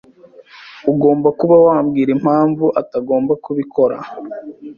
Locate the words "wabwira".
1.65-2.09